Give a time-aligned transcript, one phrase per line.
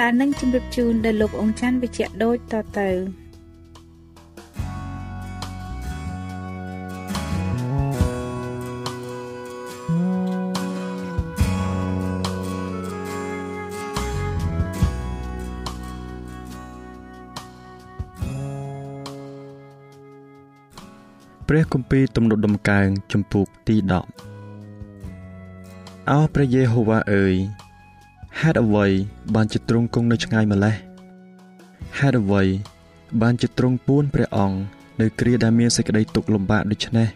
[0.00, 2.90] ដែលនឹងជម្រាបជូនដល់លោកអង្គច័ន្ទវិជ្ជៈដូចតទៅ
[21.48, 23.76] ព្រះគម្ពីរទំនុកដំកើងចំពុកទី
[24.72, 27.36] 10អោព្រះយេហូវ៉ាអើយ
[28.40, 28.86] ហេតុអ្វី
[29.34, 30.74] បានជាទ្រង់គង់នៅឆ្ងាយម្ល៉េះ
[31.98, 32.42] ហេតុអ្វី
[33.22, 34.58] បានជាទ្រង់ពួនព្រះអង្គ
[35.00, 37.08] នៅគ្រាដែលមានសេចក្តីទុក្ខលំបាកដូច្នេះ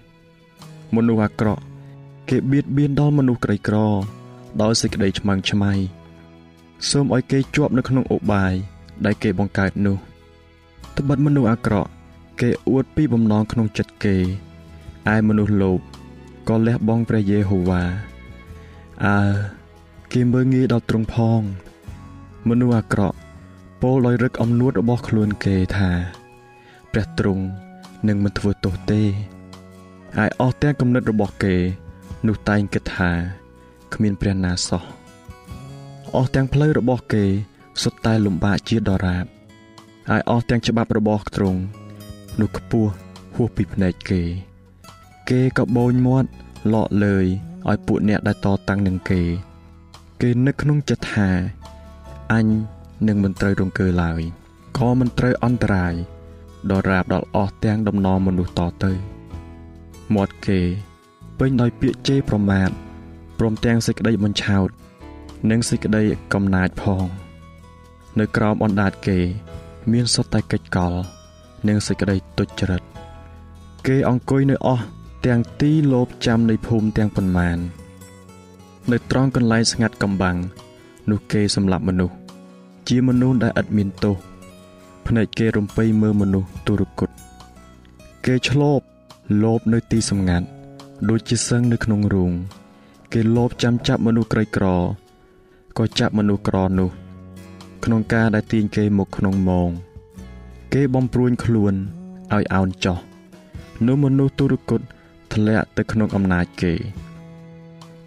[0.96, 1.62] មនុស្សអាក្រក់
[2.28, 3.76] គេបៀតបៀនដល់មនុស្សក្រីក្រ
[4.62, 5.72] ដោយសេចក្តីឆ្មាំងឆ្មៃ
[6.90, 8.52] សូមឲ្យគេជាប់នៅក្នុងឧបាយ
[9.04, 9.96] ដែលគេបង្កើតនោះ
[10.98, 11.90] ត្បិតមនុស្សអាក្រក់
[12.40, 14.16] គេអួតពីបំណងក្នុងចិត្តគេ
[15.14, 15.80] ឯមនុស្សលោភ
[16.48, 17.82] ក៏លះបង់ព្រះយេហូវ៉ា
[19.06, 19.18] អើ
[20.14, 21.42] គេមើងងាយដល់ទ្រង់ផង
[22.48, 23.18] មនុស្សអាក្រក់
[23.82, 25.90] ពោលដោយរឹកអំនួតរបស់ខ្លួនគេថា
[26.92, 27.44] ព្រះទ្រង់
[28.08, 29.02] នឹងមិនធ្វើទោសទេ
[30.16, 31.54] ហើយអស់ទាំងគំនិតរបស់គេ
[32.26, 33.10] នោះតែងគិតថា
[33.94, 34.82] គ្មានព្រះណាសោះ
[36.16, 37.24] អស់ទាំងផ្លូវរបស់គេ
[37.82, 39.24] សុទ្ធតែលំបាកជាដរាប
[40.10, 41.60] ហើយអស់ទាំងច្បាប់របស់ទ្រង់
[42.40, 42.90] នោះខ្ពស់
[43.34, 44.22] ហួសពីភ្នែកគេ
[45.30, 46.28] គេក៏បូនមាត់
[46.72, 47.26] លក់លើយ
[47.68, 49.22] ឲ្យពួកអ្នកដែលតតាំងនឹងគេ
[50.24, 51.28] គេនឹកក្នុងចិត្តថា
[52.32, 52.46] អញ
[53.08, 54.20] នឹងមិនត្រូវរង្គើឡើយ
[54.78, 55.94] ក៏មិនត្រូវអន្តរាយ
[56.70, 58.92] ដល់រាបដល់អស់ទាំងដំណរមនុស្សតទៅ
[60.14, 60.60] មាត់គេ
[61.38, 62.70] ពេញដោយពាក្យជេរប្រមាថ
[63.38, 64.68] ព្រមទាំងសេចក្តីបញ្ឆោត
[65.50, 67.04] និងសេចក្តីកំណាចផង
[68.18, 69.18] នៅក្រោមអណ្ដាតគេ
[69.92, 70.92] មានសុទ្ធតែកិច្ចកល
[71.68, 72.82] និងសេចក្តីទុច្ចរិត
[73.86, 74.84] គេអង្គុយនៅអស់
[75.26, 77.58] ទាំងទីលោបចាំនៃភូមិទាំងប៉ុន្មាន
[78.88, 80.36] នៅត្រង់កន្លែងស្ងាត់កំបាំង
[81.10, 82.14] នោះគេសម្លាប់មនុស្ស
[82.88, 84.16] ជាមនុស្សដែលឥតមានទោស
[85.06, 87.10] ភ្នែកគេរំពៃមើលមនុស្សទុរគត
[88.26, 88.84] គេឆ្លប់
[89.42, 90.46] លោបនៅទីសម្ងាត់
[91.08, 92.32] ដូចជាសឹងនៅក្នុងរូង
[93.12, 94.66] គេលោបចាំចាប់មនុស្សក្រីក្រ
[95.78, 96.90] ក៏ចាប់មនុស្សក្រនោះ
[97.84, 99.70] ក្នុងការដែលទាញគេមកក្នុងមង
[100.74, 101.74] គេបំព្រួញខ្លួន
[102.34, 102.98] ឲ្យអោនចោះ
[103.86, 104.80] នោះមនុស្សទុរគត
[105.32, 106.74] ធ្លាក់ទៅក្នុងអំណាចគេ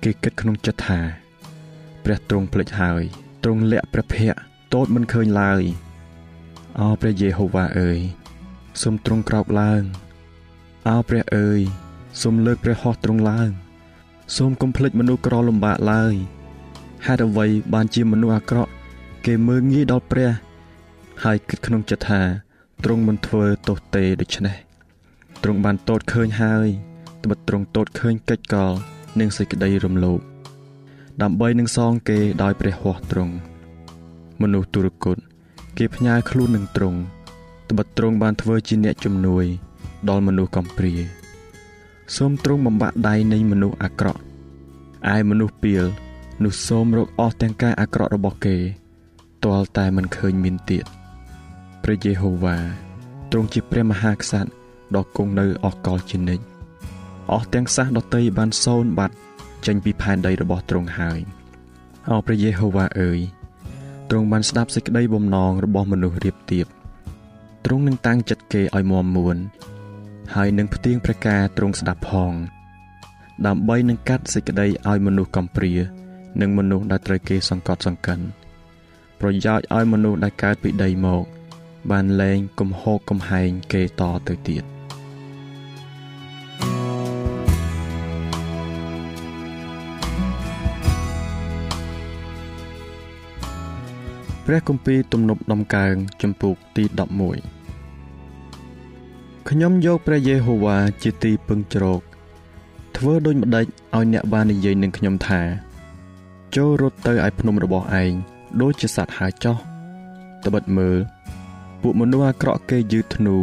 [0.03, 1.00] គេគិតក្នុងចិត្តថា
[2.03, 3.03] ព្រះទ្រង់ភ្លេចហើយ
[3.44, 4.38] ទ្រង់លាក់ព្រះភ័ក្រ
[4.74, 5.62] តូចមិនឃើញឡើយ
[6.80, 8.00] អោព្រះយេហូវ៉ាអើយ
[8.81, 9.84] សូមទ្រង់ក្រោកឡើង
[10.88, 11.62] អោព្រះអើយ
[12.22, 13.50] សូមលើកព្រះហស្ថទ្រង់ឡើង
[14.38, 16.14] សូមកុំភ្លេចមនុស្សក្រលំបាកឡើយ
[17.06, 18.72] ហេតុអ្វីបានជាមនុស្សអាក្រក់
[19.26, 20.32] គេមើងងាយដល់ព្រះ
[21.23, 22.22] ហើយគិតក្នុងចិត្តថា
[22.84, 24.58] ទ្រង់មិនធ្វើទោសទេដូច្នេះ
[25.44, 26.67] ទ្រង់បានតតឃើញហើយ
[27.23, 28.73] ត្បិតទ្រង់តតឃើញកិច្ចកល
[29.19, 30.19] និងសេចក្តីរំលោភ
[31.21, 33.33] ដើម្បីនឹងសងគេដោយព្រះហស្ថទ្រង់
[34.41, 35.17] មនុស្សទុរគត
[35.77, 36.99] គេផ្ញើខ្លួននឹងទ្រង់
[37.69, 39.45] ត្បិតទ្រង់បានធ្វើជាអ្នកជំនួយ
[40.09, 40.93] ដល់មនុស្សកំព្រា
[42.15, 44.21] សូមទ្រង់បំបាក់ដៃនៃមនុស្សអាក្រក់
[45.15, 45.83] ឯមនុស្សពីល
[46.43, 48.57] នោះសូមរកអស់ទាំងកាយអាក្រក់របស់គេ
[49.43, 50.85] ទាល់តែមិនឃើញមានទៀត
[51.83, 52.57] ព្រះយេហូវ៉ា
[53.31, 54.49] ទ្រង់ជាព្រះមហាក្សត្រ
[54.95, 56.53] ដ៏គង់នៅអកលជានិច្ច
[57.31, 59.16] អស់ទាំងសាសដតីបានសូន្យបាត់
[59.66, 61.20] ចេញពីផែនដីរបស់ទ្រង់ហើយ
[62.09, 63.20] អោព្រះយេហូវ៉ាអើយ
[64.09, 66.67] ទ្រង់បានស្ដាប់សេចក្តីបំណងរបស់មនុស្សរៀបទៀប
[67.66, 69.37] ទ្រង់នឹងតាំងចិត្តគេឲ្យមាំមួន
[70.35, 72.34] ហើយនឹងផ្ទៀងប្រការទ្រង់ស្ដាប់ផង
[73.46, 75.73] ដើម្បីនឹងកាត់សេចក្តីឲ្យមនុស្សកំព្រា
[76.41, 78.20] និងមនុស្សដែលត្រូវគេសង្កត់សង្កិន
[79.20, 81.23] ប្រយោជន៍ឲ្យមនុស្សដែលកើតពីដីមក
[81.91, 84.64] បានលែងកំហកកំហែងគេតទៅទៀត
[94.45, 96.84] ព្រះគម្ពីរទំនប់ដំកើងចំពុកទី
[97.72, 102.01] 11ខ្ញុំយកព្រះយេហូវ៉ាជាទីពឹងជ្រក
[102.97, 105.41] ធ្វើដូចម្ដេចឲ្យអ្នកបាននិយាយនឹងខ្ញុំថា
[106.55, 108.11] ចូលរត់ទៅឯភ្នំរបស់ឯង
[108.61, 109.57] ដូចជាសត្វហើចោះ
[110.46, 110.97] ត្បិតមើល
[111.81, 113.37] ពួកមនុស្សអាក្រក់គេយឺតធ្នូ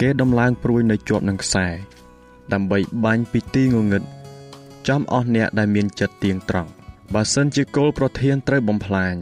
[0.00, 1.66] គេដំឡើងព្រួយនៅជាប់នឹងខ្សែ
[2.52, 4.02] ដើម្បីបាញ់ពីទីងងឹត
[4.88, 6.70] ចំអស់អ្នកដែលមានចិត្តទៀងត្រង់
[7.14, 9.14] បើសិនជាគោលប្រធានត្រូវបំផ្លាញ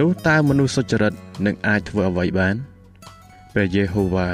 [0.00, 1.14] នោះតើមនុស្សសុចរិត
[1.46, 2.56] នឹងអាចធ្វើអ្វីបាន
[3.52, 4.28] ព្រះយេហូវ៉ា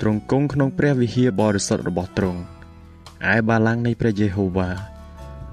[0.00, 2.40] ទ្រង់គង់ក្នុងព្រះវិហារបរិសុទ្ធរបស់ទ្រង់
[3.32, 4.70] ឯបាឡាំងនៃព្រះយេហូវ៉ា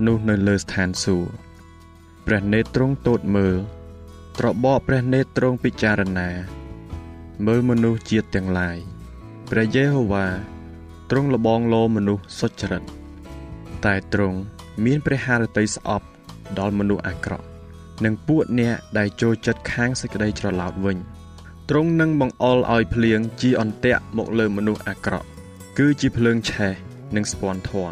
[0.05, 1.29] នោះនៅលើស្ថានសួគ៌
[2.25, 3.55] ព្រះនេត្រទ្រង់ទតមើល
[4.39, 6.29] ត្របកព្រះនេត្រទ្រង់ពិចារណា
[7.45, 8.77] មើលមនុស្សជាតិទាំងឡាយ
[9.49, 10.27] ព្រះយេហូវ៉ា
[11.09, 12.83] ទ្រង់លបងលោមនុស្សសុចរិត
[13.85, 14.37] តែទ្រង់
[14.83, 16.07] មានព្រះハរតីស្អប់
[16.59, 17.52] ដល់មនុស្សអាក្រក់
[18.03, 20.97] និងពួកអ្នកដែលចូលចិត្តខាងសេចក្តីច្រឡោតវិញ
[21.69, 25.27] ទ្រង់នឹងបង្អុលឲ្យភ្លៀងជាអន្ទាក់មកលើមនុស្សអាក្រក់
[25.77, 26.73] គឺជាភ្លើងឆេះ
[27.15, 27.87] និងស្ពាន់ធွာ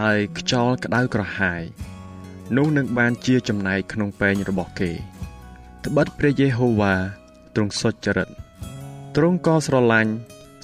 [0.00, 1.62] ហើយខ្យល់ក្តៅក្រហាយ
[2.56, 4.92] នោះនឹងបានជាចំណែកក្នុងពែងរបស់គេ
[5.84, 6.94] ត្បិតព្រះយេហូវ៉ា
[7.54, 8.28] ទ្រង់សុចរិត
[9.16, 10.12] ទ្រង់ក៏ស្រឡាញ់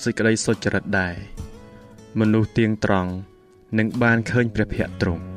[0.02, 1.14] សេចក្តីសុចរិតដែរ
[2.20, 3.12] មនុស្សទៀងត្រង់
[3.78, 5.35] នឹងបានឃើញព្រះភ័ក្ត្រទ្រង់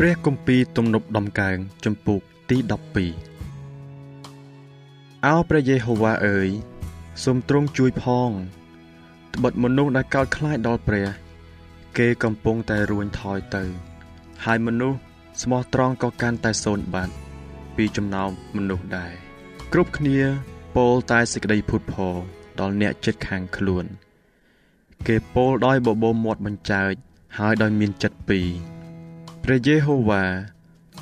[0.00, 2.56] ព្រះគម្ពីរទំនប់ដំកើងចំពុកទី
[3.52, 6.48] 12អោព្រះយេហូវ៉ាអើយ
[7.24, 8.30] សូមទ្រង់ជួយផង
[9.34, 11.08] ត្បិតមនុស្សដែលកោតខ្លាចដល់ព្រះ
[11.98, 13.64] គេកំពុងតែរួញថយទៅ
[14.44, 14.98] ហើយមនុស្ស
[15.42, 17.14] ស្មោះត្រង់ក៏កាន់តែសូន្យបាត់
[17.76, 19.12] ពីចំណោមមនុស្សដែរ
[19.72, 20.18] គ្រប់គ្នា
[20.76, 22.14] ពោលតែសេចក្តីភូតភរ
[22.60, 23.84] ដល់អ្នកចិត្តខាងខ្លួន
[25.06, 26.92] គេពោលដោយបបោមាត់បញ្ចើច
[27.38, 28.48] ហើយដោយមានចិត្តពីរ
[29.50, 30.24] ព្រះយេហូវ៉ា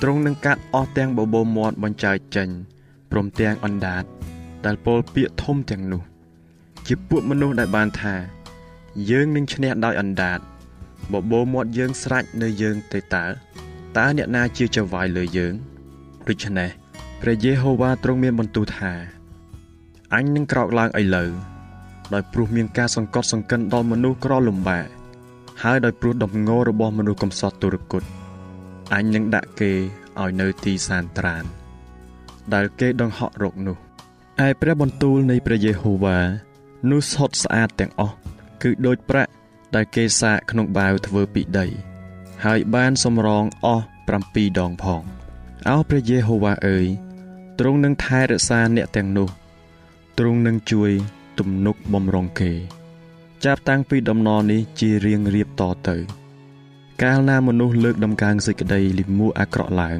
[0.02, 2.48] ទ្រង់នឹងកាត់អស់ទាំងបបោមាត់បញ្ចើចចេញ
[3.10, 4.04] ព្រមទាំងអណ្ដាត
[4.64, 6.02] ដែលពោលពាក្យធំទាំងនោះ
[6.86, 8.14] ជាពួកមនុស្សដែលបានថា
[9.10, 10.38] យើងនឹងឈ្នះដោយអណ្ដាត
[11.12, 13.24] បបោមាត់យើងស្រាច់នៅយើងទេតើ
[13.96, 15.54] តើអ្នកណាជាចៅវាយលើយើង
[16.28, 16.70] ដូច្នេះ
[17.20, 18.92] ព្រះយេហូវ៉ាទ្រង់មានបន្ទូលថា
[20.14, 21.30] អញនឹងក្រោកឡើងឥឡូវ
[22.14, 24.86] ដោយព្រោះមានការសង្កត់សង្កិនដល់មនុស្សក្រលំបាក
[25.62, 28.04] ហើយដោយព្រោះដំងរបស់មនុស្សកំសត់ទុរគត
[28.92, 29.72] អញនឹងដាក់គេ
[30.20, 31.44] ឲ្យនៅទីសានត្រាន
[32.54, 33.76] ដែលគេដង្ហក់រកនោះ
[34.46, 36.18] ឯព្រះបន្ទូលនៃព្រះយេហូវ៉ា
[36.90, 38.16] នោះសុទ្ធស្អាតទាំងអស់
[38.62, 39.30] គឺដូចប្រាក់
[39.74, 41.66] ដែលគេសាកក្នុងបាវធ្វើពីដី
[42.44, 43.84] ហើយបានសម្រងអស់
[44.20, 45.02] 7ដងផង
[45.68, 46.86] អោព្រះយេហូវ៉ាអើយ
[47.58, 49.28] ទ្រង់នឹងថែរក្សាអ្នកទាំងនោះ
[50.18, 50.90] ទ្រង់នឹងជួយ
[51.38, 52.52] ទំនុកបំរុងគេ
[53.44, 55.96] ចាប់តាំងពីដំណរនេះជារៀងរៀបតទៅ
[57.04, 59.98] កាលណាមនុស្សលើកដំកើងសេចក្តីលិមួអាក្រក់ឡើង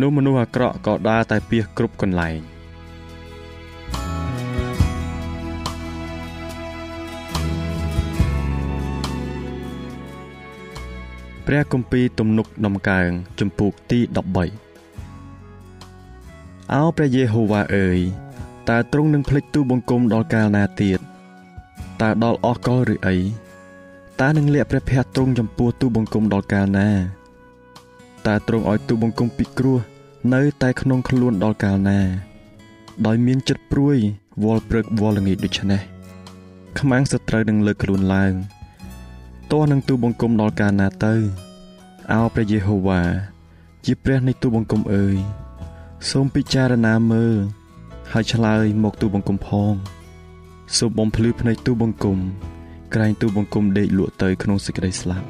[0.00, 2.40] នោះមនុស្សអាក្រក់ក៏ដើរតែពៀសគ្រប់កន្លែង
[11.46, 13.98] ព្រះគម្ពីរទំនុកដំកើងចំពូកទី
[15.16, 17.98] 13អោព្រះយេហូវ៉ាអើយ
[18.68, 21.00] តើទ្រង់នឹងភ្លេចទូបង្គំដល់កាលណាទៀត
[22.02, 23.16] តើដល់អស់កលឬអី
[24.22, 26.88] តើនឹងលាក់ព្រះភ័ក្ត្រទ្រង់ចំពោះទូបង្គំដល់កាលណា
[28.26, 29.78] តើទ្រង់ឲ្យទូបង្គំពិគ្រោះ
[30.34, 32.00] នៅតែក្នុងខ្លួនដល់កាលណា
[33.06, 33.96] ដោយមានចិត្តព្រួយ
[34.44, 35.82] វល់ព្រឹកវល់ល្ងាចដូច្នេះ
[36.78, 38.34] ខ្មាំងសត្រូវនឹងលើកខ្លួនឡើង
[39.52, 41.14] តោះនឹងទូបង្គំដល់កាលណាទៅ
[42.12, 43.02] អោព្រះយេហូវ៉ា
[43.84, 45.16] ជាព្រះនៃទូបង្គំអើយ
[46.10, 47.36] សូមពិចារណាមើល
[48.12, 49.72] ហើយឆ្លើយមកទូបង្គំផង
[50.76, 52.18] សូមបំភ្លឺភ្នែកទូបង្គំ
[52.94, 55.26] ក្រែងទូបង្គំដេកលក់ទៅក្នុងសេចក្តីស្លាប់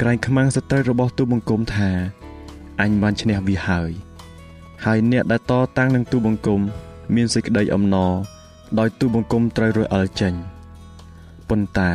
[0.00, 1.90] ក្រែងខ្មាំងសត្រូវរបស់ទូបង្គំថា
[2.80, 3.90] អញបានឈ្នះវាហើយ
[4.84, 6.60] ហើយអ្នកដែលតតាំងនឹងទូបង្គំ
[7.14, 8.12] មានសេចក្តីអំណរ
[8.78, 10.34] ដោយទូបង្គំត្រូវរអិលចេញ
[11.48, 11.92] ប៉ុន្តែ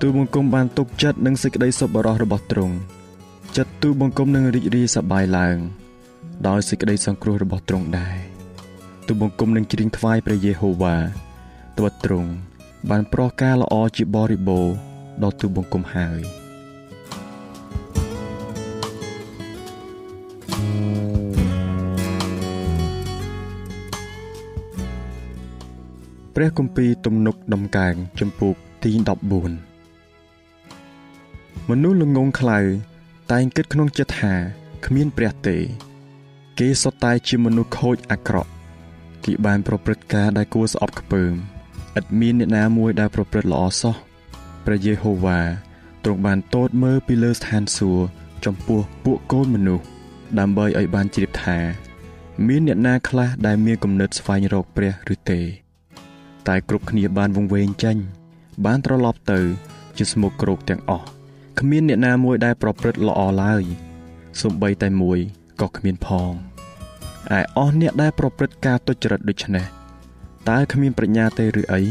[0.00, 2.74] ទូបង្គំបានទុកចិត្តនឹងសេចក្តីសប្បុរសរបស់ទ្រង់
[3.56, 5.56] ចិត្តទូបង្គំនឹងរីករាយសប្បាយឡើង
[6.48, 8.16] ដោយសេចក្តីសង្គ្រោះរបស់ទ្រង់ដែរ
[9.06, 10.96] ទូបង្គំនឹងច្រៀងថ្វាយព្រះយេហូវ៉ា
[11.76, 12.30] ត្បិតទ្រង់
[12.90, 14.66] បានប្រោះការល្អជាបរិបូរ
[15.22, 16.20] ដល់ទូបង្គំហើយ
[26.34, 28.52] ព្រះគម្ពីរទំនុកដំកើងចំពោះ
[28.84, 28.98] ទី14
[31.68, 32.58] មនុស្សល្ងងខ្លៅ
[33.32, 34.34] តែងគិតក្នុងចិត្តថា
[34.86, 35.56] គ្មានព្រះទេ
[36.58, 38.50] គេសុទ្ធតែជាមនុស្សខូចអាក្រក់
[39.24, 41.34] គេបានប្រព្រឹត្តការដែលគួរស្អប់ខ្ពើម
[41.98, 43.94] ឥតមានអ្នកណាមួយដែលប្រព្រឹត្តល្អសោះ
[44.64, 45.40] ព្រះយេហូវ៉ា
[46.04, 48.02] ទ្រង់បានទតមើលពីលើស្ថានសួគ៌
[48.44, 49.84] ចំពោះពួកកូនមនុស្ស
[50.38, 51.58] ដើម្បីឲ្យបានជ្រាបថា
[52.46, 55.40] មានអ្នកណាខ្លះដែលមានគំនិតស្វែងរកព្រះឬទេ
[56.48, 57.96] តែគ្រប់គ្នាបានវង្វេងចេញ
[58.64, 59.40] បានត្រឡប់ទៅ
[59.96, 61.06] ជាស្មុគគ្រោកទាំងអស់
[61.60, 63.62] គ្មានអ្នកណាមួយដែលប្រព្រឹត្តល្អឡើយ
[64.42, 65.18] សំបីតែមួយ
[65.60, 66.32] ក៏គ្មានផង
[67.38, 69.77] ឯអស់អ្នកដែលប្រព្រឹត្តការទុច្ចរិតដូចនេះ
[70.48, 71.82] តើគ្មានប្រាជ្ញាទេឬអី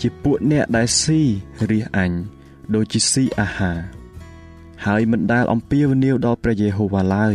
[0.00, 1.22] ជាពួកអ្នកដែលស៊ី
[1.70, 2.10] រះអញ
[2.74, 3.78] ដូចជាស៊ីអាហារ
[4.86, 7.34] ហើយមិនដែលអំពាវនាវដល់ព្រះយេហូវ៉ាឡើយ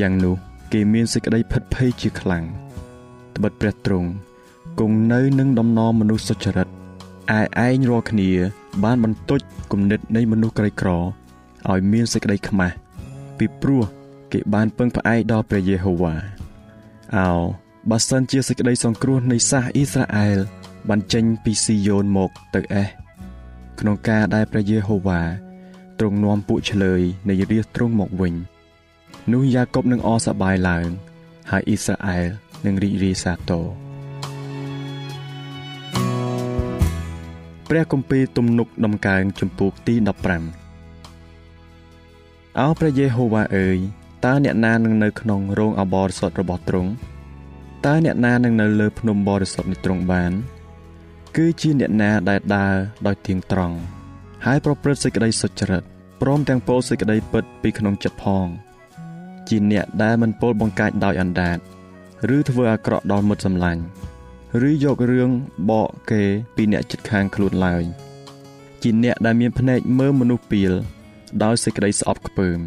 [0.00, 0.36] យ៉ាងនោះ
[0.72, 2.44] គេមានសេចក្តីភិតភ័យជាខ្លាំង
[3.36, 4.08] ត្បិតព្រះទ្រង់
[4.80, 8.30] គង់នៅនឹងដំណរមនុស្សសុចរិតឯឯងរាល់គ្នា
[8.84, 9.40] បានបន្ទុច
[9.72, 12.74] គំនិតនៃមនុស្សក្រីក្រឲ្យមានសេចក្តីខ្មាស់
[13.38, 13.82] ពីព្រោះ
[14.32, 16.14] គេបានពឹងផ្អែកដល់ព្រះយេហូវ៉ា
[17.16, 17.30] អោ
[17.88, 20.38] បើសិនជាសេចក្តីសង្គ្រោះនៃសាសអ៊ីស្រាអែល
[20.88, 22.88] បានចេញពីស៊ីយ៉ូនមកទៅអេស
[23.80, 25.20] ក្នុងការដែលព្រះយេហូវ៉ា
[25.98, 28.34] ទ្រង់នាំពួកឆ្លើយនៃរាជទ្រង់មកវិញ
[29.32, 30.88] នោះយ៉ាកុបនឹងអសប្បាយឡើង
[31.50, 32.26] ហើយអ៊ីស្រាអែល
[32.66, 33.64] នឹងរីករាយសាទរ
[37.68, 39.94] ព្រះគម្ពីរទំនុកដំកើងចំពោះទី
[40.86, 43.78] 15អោព្រះយេហូវ៉ាអើយ
[44.24, 46.90] តើអ្នកណានឹងនៅក្នុងរោងអបរិសុទ្ធរបស់ទ្រង់
[47.86, 50.32] តើអ្នកណានឹងនៅលើភ្នំបរិសុទ្ធនៃទ្រង់បាន
[51.36, 52.74] គឺជាអ្នកណាដែលដើរ
[53.06, 53.76] ដោយទៀងត្រង់
[54.44, 55.82] ហើយប្រព្រឹត្តសេចក្តីសុចរិត
[56.20, 58.46] ព្រមទាំងពោលសេចក្តីពិតពីក្នុងចិត្តផង
[59.48, 61.58] ជាអ្នកដែលមិនពោលបង្កាច់ដោយអណ្ដាត
[62.36, 63.82] ឬធ្វើអាក្រក់ដល់មិត្តសម្លាញ់
[64.68, 65.30] ឬយករឿង
[65.70, 66.22] បកគេ
[66.56, 67.84] ពីអ្នកចិត្តខាងខ្លួនឡើយ
[68.82, 70.72] ជាអ្នកដែលមានភ្នែកមើលមនុស្សពីល
[71.42, 72.58] ដោយសេចក្តីស្អប់ខ្ពើម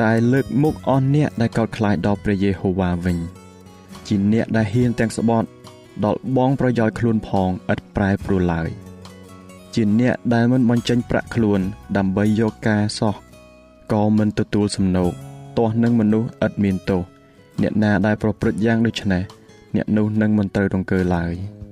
[0.00, 3.18] តែលើកមុខអស់អ្នកដែលកោតខ្លាចដល់ព្រះយេហូវ៉ាវិញ
[4.08, 5.48] ជាអ្នកដែលហ៊ានទាំងស្បត់
[6.04, 8.68] ដល់បងប្រយោជន៍ខ្លួនផងឥតប្រែប្រួលឡើយ
[9.74, 11.60] ជាអ្នកដែលមិនបញ្ចេញប្រាក់ខ្លួន
[11.96, 13.14] ដើម្បីយកការសោះ
[13.92, 15.12] ក៏មិនទទួលសំណោក
[15.58, 17.02] ទាស់នឹងមនុស្សឥតមានទោស
[17.62, 19.22] អ្នកណាដែលប្រព្រឹត្តយ៉ាងដូចនេះ
[19.76, 21.32] អ្នកនោះនឹងមិនត្រូវរង្គើឡើយ។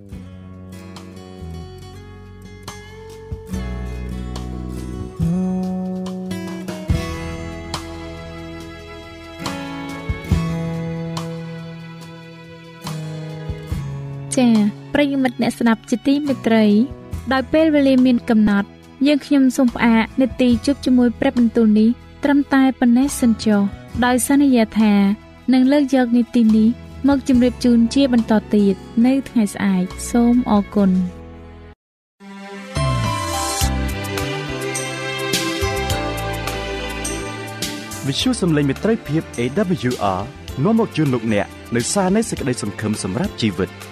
[15.22, 16.64] មិត្តអ្នកស្ដាប់ជាទីមេត្រី
[17.32, 18.68] ដោយពេលវេលាមានកំណត់
[19.06, 21.88] យើងខ្ញុំសូមផ្អាកនាទីជប់ជាមួយព្រឹបបន្ទូលនេះ
[22.24, 23.62] ត្រឹមតែប៉ុណ្ណេះសិនចុះ
[24.04, 24.94] ដោយសន្យាថា
[25.52, 26.68] នឹងលើកយកនាទីនេះ
[27.08, 28.74] មកជម្រាបជូនជាបន្តទៀត
[29.06, 30.90] នៅថ្ងៃស្អែកសូមអរគុណ
[38.06, 40.20] វិទ្យុសំឡេងមេត្រីភាព AWR
[40.64, 43.70] នាំមកជូនលោកអ្នកនៅសារនៃសេចក្តីសង្ឃឹមសម្រាប់ជីវិត។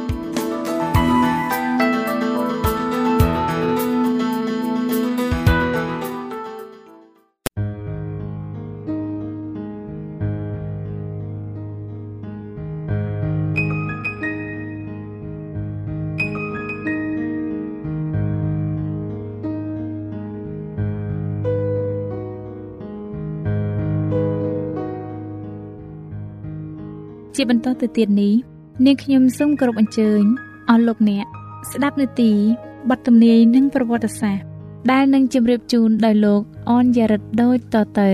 [27.41, 28.33] ជាបន្តទៅទៀតនេះ
[28.85, 30.23] នាងខ្ញុំសូមគោរពអញ្ជើញ
[30.69, 31.25] អស់លោកអ្នក
[31.71, 32.31] ស្ដាប់នាទី
[32.89, 34.45] បទទំនាយនិងប្រវត្តិសាស្ត្រ
[34.91, 38.11] ដែលនឹងជម្រាបជូនដោយលោកអនយ៉ារិតដូចតទៅ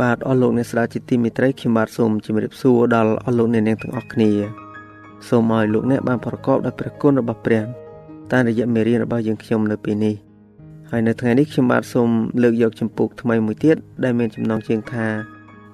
[0.00, 4.30] បាទអស់លោកអ្នកស្ដាប់ជាទីមេត្រីខ្ញុំបាទសូមជម្រាបសួរដល់អស់លោកអ្នកនាងទាំងអស់គ្នា
[5.28, 7.62] សូមឲ្យលោកអ្នកបានប្រកបដោយព្រះគុណរបស់ព្រះ
[8.32, 10.25] តាមរយៈមេរៀនរបស់យើងខ្ញុំនៅពេលនេះ
[10.90, 12.08] ហើយនៅថ្ងៃនេះខ្ញុំបាទសូម
[12.42, 15.06] លើកយកចម្ពោះថ្មីមួយទៀតដែលមានចំណងជើងថា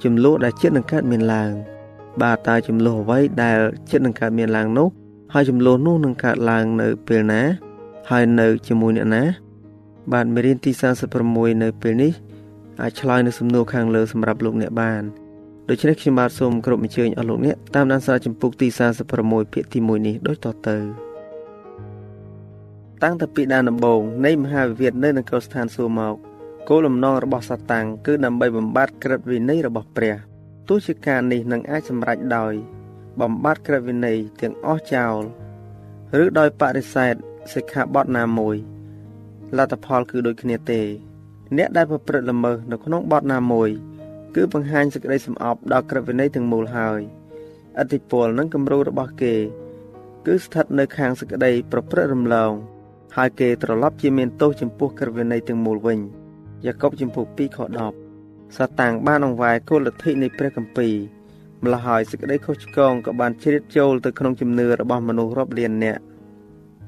[0.05, 1.51] ចំនួនដែលចិត្តនឹងកើតមានឡើង
[2.23, 3.59] បាទតើចំនួនអ្វីដែល
[3.91, 4.89] ចិត្តនឹងកើតមានឡើងនោះ
[5.33, 7.43] ហើយចំនួននោះនឹងកើតឡើងនៅពេលណា
[8.11, 9.23] ហើយនៅជាមួយអ្នកណា
[10.13, 10.71] បាទមេរៀនទី
[11.17, 12.13] 46នៅពេលនេះ
[12.83, 15.03] អាចឆ្លើយនៅសំណួរខាងលើសម្រាប់លោកអ្នកបាន
[15.69, 18.69] ដូច្នេះខ្ញុំបាទសូមគោរពអញ្ជើញអស់លោកអ្នកតាមដានសារចម្ពោះទី
[19.11, 20.77] 46ភាគទី1នេះដូចតទៅ
[23.03, 26.15] តាំងតពីដើមដំបូងនៃមហាវិវាទនៅនគរស្ថានសួគ៌មក
[26.69, 30.15] គោលបំណងរបស់សាតាំងគឺដើម្បីបំបត្តិក្រឹតវិន័យរបស់ព្រះ
[30.69, 32.55] ទោះជាការនេះនឹងអាចសម្រេចដោយ
[33.21, 35.21] បំបត្តិក្រឹតវិន័យទាំងអស់ចោល
[36.23, 37.15] ឬដោយបរិសេធ
[37.55, 38.57] សិក្ខាបទណាមួយ
[39.57, 40.81] លទ្ធផលគឺដូចគ្នាទេ
[41.57, 43.71] អ្នកដែលប្រព្រឹត្តល្មើសនៅក្នុងបទណាមួយ
[44.35, 47.01] គឺបង្ហាញសេចក្តីសម្អប់ដល់ក្រឹតវិន័យទាំងមូលហើយ
[47.79, 49.35] អតិពលនិងគំរូរបស់គេ
[50.27, 52.53] គឺស្ថិតនៅខាងសេចក្តីប្រព្រឹត្តរំលង
[53.17, 55.99] ហើយគេត្រឡប់ជាមានទោសចំពោះក្រឹតវិន័យទាំងមូលវិញ
[56.65, 57.59] យ៉ាកុបចំពោះ2ខ
[58.09, 60.95] 10សាតាំងបានអង្វែគោលលទ្ធិនៃព្រះគម្ពីរ
[61.65, 66.01] ម្ល៉េះហើយសេចក្តីខុសឆ្គងក៏បានជ្រៀតចូលទៅក្នុងជំនឿរបស់មនុស្សរាប់លាននាក់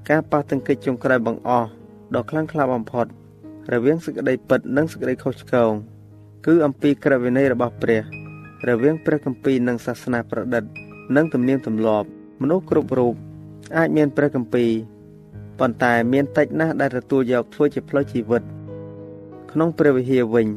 [0.08, 1.68] ការប៉ះទង្គិចចុងក្រោយបង្អស់
[2.14, 3.06] ដ៏ខ្លាំងក្លាបំផុត
[3.72, 5.72] រវាងសេចក្តីពិតនិងសេចក្តីខុសឆ្គង
[6.46, 8.02] គឺអំពីក្រឹតវិន័យរបស់ព្រះ
[8.68, 10.64] រវាងព្រះគម្ពីរនិងសាសនាប្រឌិត
[11.16, 12.08] និងទំនៀមទម្លាប់
[12.42, 13.14] មនុស្សគ្រប់រូប
[13.76, 14.70] អាចមានព្រះគម្ពីរ
[15.58, 18.42] ប៉ុន្តែមានតិចណាស់ដែលទទួលយកធ្វើជាផ្លូវជីវិត
[19.50, 20.48] ក្នុងព្រះវិហារវិញ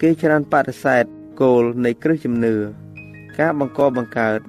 [0.00, 1.04] គេច្រើនបដិសេធ
[1.40, 2.54] គោលនៃគ្រឹះជំនឿ
[3.38, 4.40] ការបង្កបង្កើត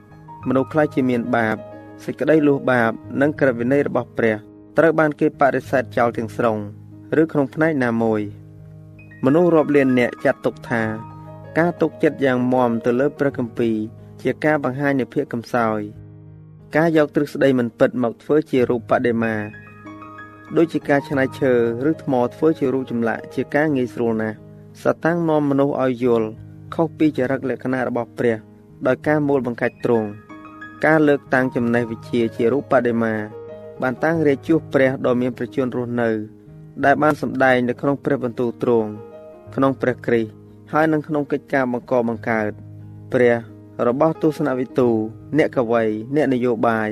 [0.48, 1.56] មនុស្សខ្លះជាមានបាប
[2.04, 4.36] សេចក្តីលួសបាប និងក្រឹតវិន័យរបស់ព្រះ
[4.78, 6.58] ត្រូវបានគេបដិសេធចោលទាំងស្រុង
[7.22, 8.22] ឬក្នុងផ្នែកណាមួយ
[9.26, 10.84] មនុស្សរាប់លានអ្នកចាត់ទុកថា
[11.58, 13.76] ការទុកចិត្តយ៉ាងមាំទៅលើព្រះគម្ពីរ
[14.22, 15.80] ជាការបង្ហាញនៃភាពកំសោយ
[16.76, 19.36] ការយកទ្រឹស្ដីមិនពិតមកធ្វើជារូបបដិមា
[20.56, 21.54] ដូចជាការច្នៃឈើ
[21.90, 24.38] ឬថ្មធ្វើជារូបចម្លាក់ជាការងាយស្រួលណាស់
[24.82, 26.28] សតាំងនាំមនុស្សឲ្យយល់
[26.74, 28.38] ខុសពីចរិតលក្ខណៈរបស់ព្រះ
[28.88, 30.08] ដោយការមូលបង្កាច់ទ្រង់
[30.86, 33.14] ការលើកតាំងចំណេះវិជ្ជាជារូបបដិមា
[33.82, 36.10] បានតាំងរាជជួសព្រះដ៏មានប្រជញ្ញរស់នៅ
[36.86, 38.90] ដែលបានសម្ដែងនៅក្នុងព្រះបន្ទូលទ្រង់
[39.56, 40.32] ក្នុងព្រះគ្រីស្ទ
[40.72, 42.52] ហើយនិងក្នុងកិច្ចការបង្កបង្កើត
[43.14, 43.36] ព្រះ
[43.88, 44.90] របស់ទស្សនវិទូ
[45.38, 45.84] អ្នកកវី
[46.16, 46.90] អ្នកនយោបាយ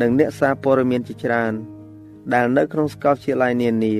[0.00, 1.54] និងអ្នកសារព័ត៌មានជាច្រើន
[2.34, 3.94] ដែលនៅក្នុងសាកលវិទ្យាល័យនានា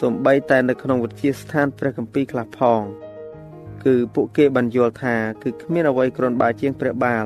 [0.00, 2.82] សូម្បីតែនៅក្នុងវិទ្យាស្ថានព្រះគម្ពីរខ្លះផង
[3.84, 7.24] គឺពួកគេបានយល់ថាគឺគ្មានអ្វីគ្រាន់បើជាងព្រះបាល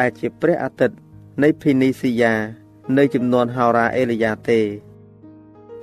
[0.00, 0.96] ដែលជាព្រះអាទិត្យ
[1.42, 2.34] នៃភីនីស៊ីយ៉ា
[2.98, 4.60] នៅចំនួនហោរាអេលីយ៉ាទេ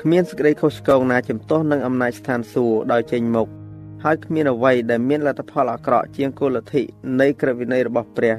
[0.02, 3.48] គ្មានសេចក្តីខុសឆ្គងណាចំទាស់នឹងអំណាចស្ថានសួគ៌ដោយចេញមុខ
[4.04, 6.84] ហើយគ្មានអ្វីដែលមានលទ្ធផលអាក្រក់ជាងគោលលទ្ធិ
[7.20, 8.36] នៃក្រឹតវិន័យរបស់ព្រះ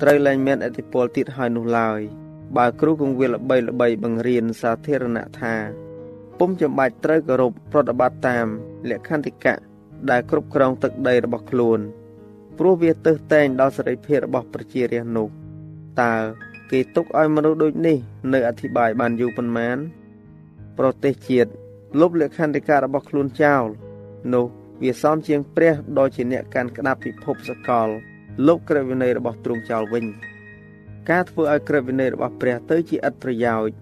[0.00, 2.00] ត្រូវលែងមានអធិពលទៀតហើយនោះឡើយ។
[2.56, 5.54] បើគ្រូគង្វាលល្បីល្បីបង្រៀនសាធារណៈថា
[6.38, 8.46] ពុំចាំបាច់ត្រូវគោរពប្រតិបត្តិតាម
[8.88, 9.54] លក្ខន្តិកៈ
[10.10, 11.80] ដែលគ្រប់គ្រងទឹកដីរបស់ខ្លួន
[12.58, 15.28] ព្រោះវាទើសតែងដល់សេរីភាពរបស់ប្រជារាស្ត្រនោះ
[16.00, 16.14] តើ
[16.70, 17.96] គេទុកឲ្យមនុស្សដូចនេះ
[18.34, 19.76] នៅអធិប្បាយបានយូរប៉ុន្មាន
[20.78, 21.50] ប្រទេសជាតិ
[22.00, 23.64] លុបលក្ខន្តិកៈរបស់ខ្លួនចោល
[24.34, 24.46] នោះ
[24.82, 27.88] វាសមជាងព្រះដ៏ជាអ្នកកាន់ក្តាប់ពិភពសកល
[28.46, 30.04] លុបក្រឹតវិន័យរបស់ទ្រង់ចោលវិញ។
[31.10, 33.76] ការធ្វើឲ្យក្រឹតវិន័យរបស់ព្រះទៅជាឥតប្រយោជន៍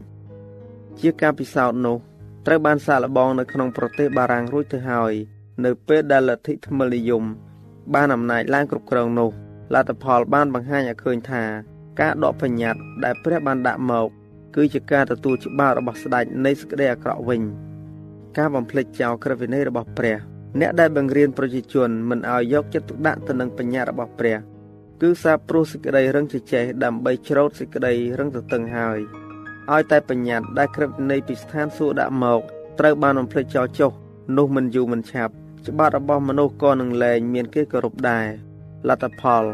[1.01, 1.97] ជាការពិសោធន៍នោះ
[2.47, 5.12] ត្រូវបានសាកល្បងនៅក្នុងប្រទេសបារាំងរួចទៅហើយ
[5.65, 7.25] នៅពេលដែលលទ្ធិថ្មិលនិយម
[7.95, 9.31] បានអំណាចឡើងគ្រប់គ្រងនោះ
[9.75, 11.43] លទ្ធផលបានបង្ហាញឲ្យឃើញថា
[12.01, 14.09] ការដកបញ្ញត្តិដែលព្រះបានដាក់មក
[14.57, 17.43] គឺជាការទទួលច្បាប់របស់ស្ដេចនៃសេចក្តីអាក្រក់វិញ
[18.39, 20.17] ការបំភ្លេចចោលក្រឹតវិន័យរបស់ព្រះ
[20.61, 24.37] អ្នកដែលបង្រៀនប្រជាជនមិនឲ្យយកចិត្តទុកដាក់ទៅនឹងបញ្ញត្តិរបស់ព្រះ
[25.02, 28.98] គឺសារព្រោះសេចក្តីរឹងជជែកដើម្បីច្រូតសេចក្តីរឹងទទឹងហើយ
[29.72, 32.40] ឲ្យតែបញ្ញត្តិដែលក្រឹបនៃពីស្ថានសួគ៌ដាក់មក
[32.78, 33.92] ត្រូវបានបំភ្លេចចោលចុះ
[34.37, 35.32] នោះមិនយូរមិនឆាប់
[35.66, 38.26] ច្បាប់របស់មនុស្សក៏នឹងលែងមានគេគោរពដែរ
[38.88, 39.44] លទ្ធផល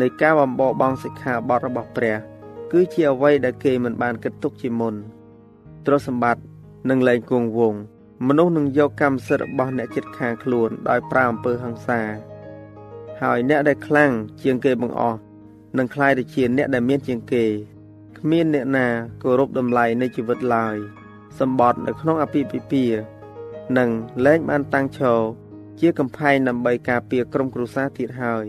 [0.00, 2.16] នៃការបំបោបងសិក្ខាបទរបស់ព្រះ
[2.72, 4.94] គឺជាអ្វីដែលគេមិនបានគិតទុកជាមុន
[5.86, 6.42] ទ្រព្យសម្បត្តិ
[6.90, 7.80] នឹងលែងគង់វង្ស
[8.28, 12.00] មនុស្សនឹងយកកម្មសិទ្ធិរបស់អ្នកចិត្តខាងខ្លួនដោយប្រើអំពើហិង្សា
[13.21, 14.11] ហើយអ្នកដែលខ្លាំង
[14.43, 15.19] ជាងគេបង្អស់
[15.77, 17.45] នឹងคล้ายទៅជាអ្នកដែលមានជាងគេ
[18.17, 18.87] គ្មានអ្នកណា
[19.23, 20.75] គោរពតម្លៃនៃជីវិតឡើយ
[21.39, 22.85] សម្បត្តិនៅក្នុងអភិភិភា
[23.77, 23.89] នឹង
[24.25, 25.19] លែងបានតាំងឈរ
[25.79, 28.45] ជាកំផែងដើម្បីការពារក្រុមគ្រួសារទៀតហើយ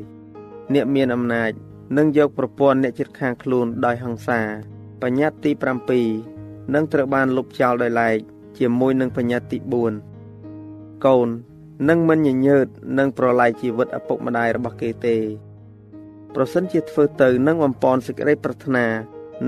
[0.74, 1.52] អ្នកមានអំណាច
[1.96, 4.40] នឹងយកប្រព័ន្ធអ្នកចិត្តខាងខ្លួនដោយហិង្សា
[5.02, 5.50] បញ្ញត្តិទី
[6.12, 8.16] 7នឹងត្រូវបានលុបចោលដោយឡែក
[8.58, 9.58] ជាមួយនឹងបញ្ញត្តិទី
[10.32, 11.28] 4កូន
[11.88, 12.66] និងមិនញញើត
[12.98, 15.16] នឹងប្រឡាយជីវិតឪពុកម្ដាយរបស់គេទេ
[16.34, 18.86] ប្រសិនជាធ្វើទៅនឹងបំពន់សេចក្តីប្រាថ្នា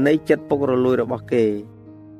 [0.07, 1.44] នៃចិត្តពុករលួយរបស់គេ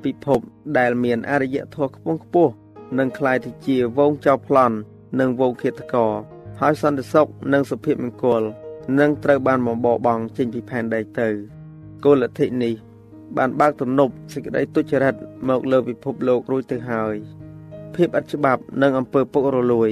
[0.03, 0.39] ពិភព
[0.77, 2.53] ដែលមានអរិយធម៌ខ្ពង់ខ្ពស់
[2.97, 4.75] នឹងคล้ายទៅជាវងចោលប្លន់
[5.19, 6.13] និងវងឃាតករ
[6.59, 8.41] ហើយសន្តិសុខនិងសុភមង្គល
[8.99, 11.27] នឹងត្រូវបានបំបបង់ចេញពីផែនដីទៅ
[12.03, 12.73] គោលលទ្ធិនេះ
[13.37, 15.15] បានបើកទំនប់សេចក្តីទុច្ចរិត
[15.49, 17.15] មកលើពិភពលោករួចទៅហើយ
[17.96, 19.90] ភាពអត់ច្បាប់និងអំពើពុករលួយ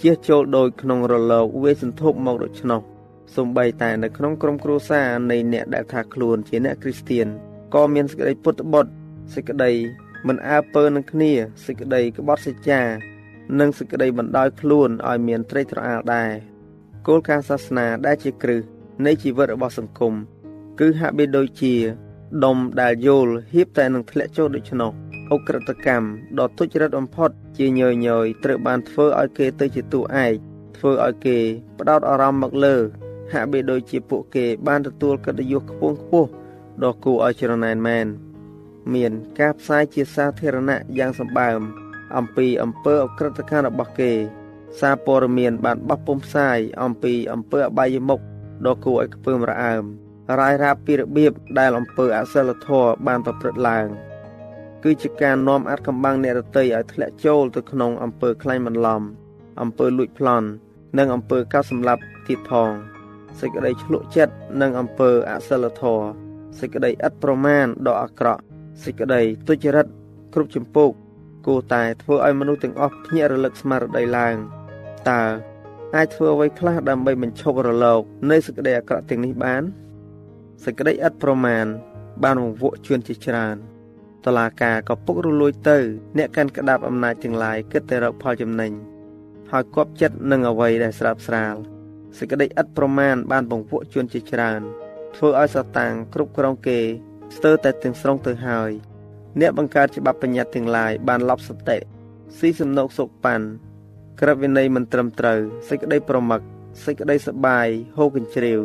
[0.00, 2.80] ជះចូលដោយក្នុងរលកវាសន្ធប់មកដូច្នោះ
[3.36, 7.26] សំបីតែនៅក្នុងក្រុមគ្រួសារនៃអ្នកដែលថាខ្លួនជាអ្នកគ្រីស្ទៀន
[7.74, 8.92] ក៏មានសេចក្តីពុតបុត្រ
[9.34, 9.70] សេចក្តី
[10.26, 11.32] មិនអើពើនឹងគ្នា
[11.66, 12.82] សេចក្តីក្បត់សេចក្ដី
[13.60, 16.30] និងសេចក្តីបណ្ដោយខ្លួនឲ្យមានត្រេកត្រអាលដែរ
[17.06, 18.60] គោលការណ៍សាសនាដែលជាគ្រឹះ
[19.06, 20.14] នៃជីវិតរបស់សង្គម
[20.80, 21.74] គឺហាក់បីដូចជា
[22.44, 24.92] ដុំដែលយល់ហៀបតែនឹងធ្លាក់ចូលដូច្នោះ
[25.30, 26.06] អ ுக ្រិតកម្ម
[26.38, 30.34] ដ៏ទុច្ចរិតបំផុត ជាញយញយត្រូវបានធ្វើឲ្យគេទៅជាតួឯក
[30.76, 31.38] ធ្វើឲ្យគេ
[31.78, 32.76] ផ្ដោតអារម្មណ៍មកលើ
[33.32, 36.28] ហាក់បីដូចជាពួកគេ បានទទួលកិត្តិយសខ្ពង់ខ្ពស់
[36.84, 38.06] ដ៏គួរឲ្យច្រណែនមែន
[38.94, 41.60] មានការផ្សាយជាសាធារណៈយ៉ាងសម្បើម
[42.16, 44.12] អំពីអំពើអក្រិតកម្មរបស់គេ
[44.80, 48.20] សារព័ត៌មានបានបោះពុម្ពផ្សាយអំពីអំពើអបាយមុខ
[48.66, 49.84] ដ៏គួរឲ្យខ្ពើមរអើម
[50.40, 54.09] រាយរាប់ពីរបៀបដែលអំពើអសិលធម៌បានប្រព្រឹត្តឡើង
[54.84, 59.02] គឺជាការនាំអាចកំបាំងអ្នករតីឲ្យធ្លាក់ចូលទៅក្នុងអំពើក្លែងបន្លំ
[59.62, 60.48] អំពើលួចប្លន់
[60.98, 62.70] និងអំពើកោតសម្លាប់ទៀតផង
[63.40, 66.06] សេចក្តីឆ្លុកចិត្តនិងអំពើអសិលធម៌
[66.58, 68.42] សេចក្តីឥតប្រមាណដ៏អាក្រក់
[68.84, 69.86] សេចក្តីទុច្ចរិត
[70.34, 70.88] គ្រប់ចម្ពោះ
[71.46, 74.36] គួរតែធ្វើឲ្យមនុស្សទាំងអស់ភ្ញាក់រលឹកស្មារតីឡើង
[75.10, 75.22] តើ
[75.96, 79.62] អាចធ្វើអ្វីខ្លះដើម្បីបញ្ឈប់រលកនៃសេចក្តីអាក្រក់ទាំងនេះបាន
[80.64, 81.66] សេចក្តីឥតប្រមាណ
[82.24, 83.56] បានវង្វក់ជួនជាច្រើន
[84.24, 85.78] តឡាការក៏ពុករលួយទៅ
[86.18, 88.72] អ្នកកាន់ក្តាប់អំណាចទាំងឡាយគិតតែរកផលចំណេញ
[89.50, 91.54] ហើយគប់ចិត្តនឹងអ្វីដែលស្រាប់ស្រាល
[92.18, 94.60] សេចក្តីឥតប្រមាណបានបង្វក់ជួនជាច្រើន
[95.16, 96.80] ធ្វើឲ្យសតាំងគ្រប់គ្រងគេ
[97.36, 98.70] ស្ទើរតែទាំងស្រុងទៅហើយ
[99.40, 101.78] អ្នកបង្កើតច្បាប់បញ្ញត្តិទាំងឡាយបានលប់សតិ
[102.38, 103.46] ស៊ីសំណោកសុកប៉ាន់
[104.20, 106.40] ក្រឹបវិន័យមិនត្រឹមត្រូវសេចក្តីប្រមឹក
[106.84, 108.60] សេចក្តីសបាយហូរកញ្ជ្រៀវ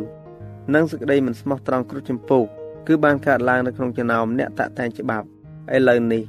[0.74, 2.42] និងសេចក្តីមិនស្មោះត្រង់គ្រប់ចម្ពោះ
[2.86, 5.26] គឺបានកើតឡើងនៅក្នុងចំណោមអ្នកតាក់តែងច្បាប់
[5.74, 6.22] ឥឡូវនេះ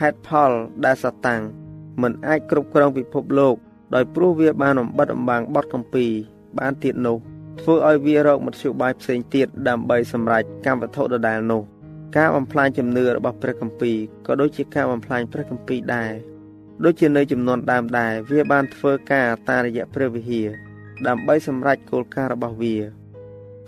[0.00, 0.50] ហេតុផល
[0.84, 1.40] ដែលសតាំង
[2.02, 3.56] មិនអាចគ្រប់គ្រងពិភពលោក
[3.94, 6.06] ដោយព្រោះវាបានអំបិតអំបាំងបត់កំពី
[6.58, 7.16] បានទៀតនោះ
[7.60, 11.62] ធ្វើឲ្យវារកមធ្យោបាយផ្សេងទៀតដើម្បីសម្រេចកម្មវត្ថុដដែលនោះ
[12.16, 16.12] ការបំផ្លាញជំនឿរបស់ព្រះគម្ពីរក៏ដូចជាការបំផ្លាញព្រះគម្ពីរដែរ
[16.84, 20.48] ដូចជានៅចំនួនដើមដែរវាបានធ្វើការតាមរយៈព្រះវិហារ
[21.06, 22.76] ដើម្បីសម្រេចគោលការណ៍របស់វា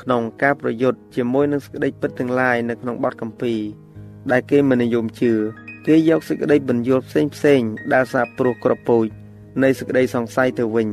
[0.02, 3.60] ក្នុងការប្រយុទ្ធជាមួយនឹងសេចក្តីពិតទាំងឡាយនៅក្នុងបទគម្ពីរ
[4.32, 5.32] ដែលគេមិននិយមជឿ
[5.86, 7.60] គេយកសេចក្តីបញ្យល់ផ្សេងផ្សេង
[7.92, 9.06] ដែលសាបព្រោះក្របពូជ
[9.62, 10.88] នៃសេចក្តីសង្ស័យទៅវិញ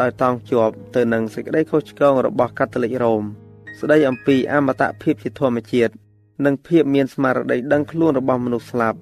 [0.00, 3.22] ដោយតង់ជាប់ទៅនឹងសេចក្តីខុសឆ្គងរបស់កាតូលិករ៉ូម
[3.80, 5.92] ស្ដីអំពីអមតៈភាពជាធម្មជាតិ
[6.44, 8.98] និងភាពមានស្មារតីដឹងខ្លួនរបស់មនុស្សស្លាប់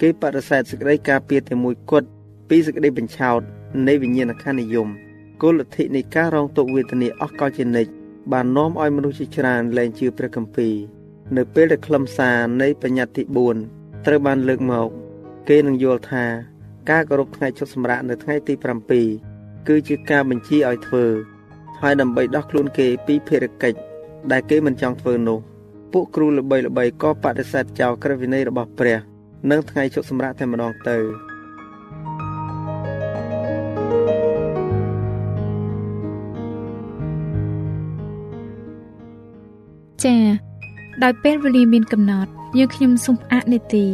[0.00, 2.08] គេបដិសេធសេចក្តីការពារតែមួយគត់
[2.48, 3.40] ពីសេចក្តីបញ្ឆោត
[3.88, 4.88] នៃវិញ្ញាណក្ខន្ធនិយម
[5.42, 7.90] គោលលទ្ធិនៃការរងទុក្ខវេទនាអស់កលជានិច្ច
[8.32, 10.74] បាននាំឲ្យមនុស្សជាច្រើនលែងជឿព្រះគម្ពីរ
[11.36, 13.22] នៅពេលដែលខ្លឹមសារនៃបញ្ញត្តិទី
[13.64, 14.88] 4ត្រូវបានលើកមក
[15.48, 16.24] គេនឹងយល់ថា
[16.90, 18.54] ការគោរពថ្ងៃឈប់សម្រាកនៅថ្ងៃទី
[19.10, 21.04] 7គឺជាការបញ្ជាឲ្យធ្វើ
[21.80, 23.78] ហើយដើម្បីដោះខ្លួនគេពីភារកិច្ច
[24.32, 25.38] ដែលគេមិនចង់ធ្វើនោះ
[25.92, 28.98] ពួកគ្រូល្បីល្បីក៏បដិសេធចោលក្រឹតវិន័យរបស់ព្រះ
[29.50, 30.98] និងថ្ងៃជប់សម្រាប់តែម្ដងទៅ
[40.04, 40.51] ចា៎
[41.02, 43.86] ដោយពេលវេលាមានកំណត់យើងខ្ញុំសូមផ្អាកនីតិ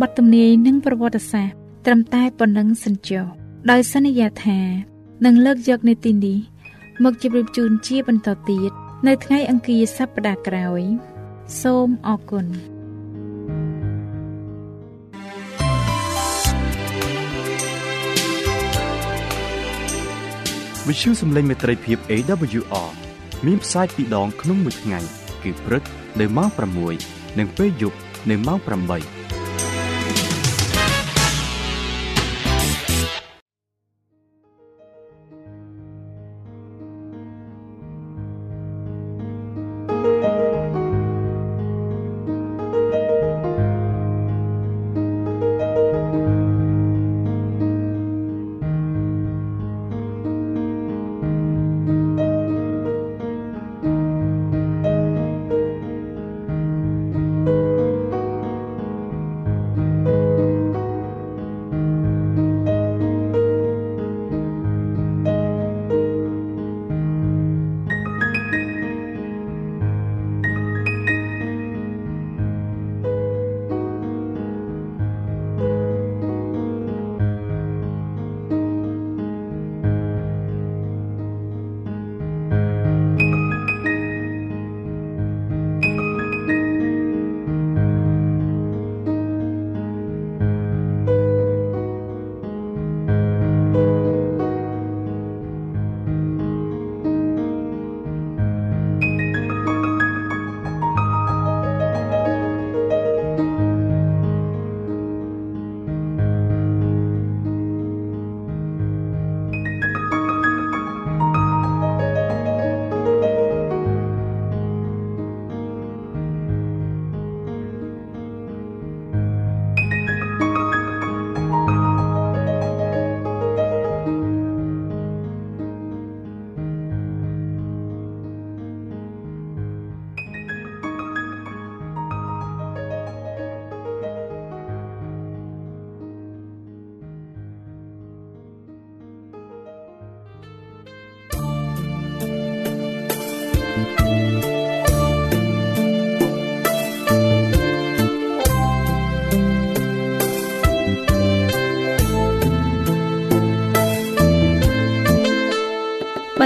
[0.00, 3.24] បទទំនាយនិងប្រវត្តិសាស្ត្រត្រឹមតែប៉ុណ្ណឹងសិនចុះ
[3.70, 4.60] ដោយសន្យាថា
[5.24, 6.38] នឹងលើកយកនីតិនេះ
[7.04, 8.70] មកជម្រាបជូនជាបន្តទៀត
[9.06, 10.82] នៅថ្ងៃអង្គារសប្តាហ៍ក្រោយ
[11.62, 12.46] សូមអរគុណ
[20.88, 22.90] វិទ្យុសំឡេងមេត្រីភាព AWR
[23.46, 24.98] មានផ្សាយពីរដងក្នុងមួយថ្ងៃ
[25.42, 25.84] គឺព្រឹក
[26.20, 26.48] នៅម៉ោង
[26.94, 27.98] 6និងពេលយប់
[28.30, 29.43] នៅម៉ោង8